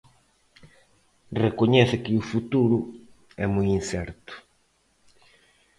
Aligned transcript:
Recoñece 1.43 1.95
que 2.03 2.13
o 2.19 2.27
futuro 2.31 2.77
"é 3.43 3.45
moi 3.53 3.67
incerto". 3.79 4.33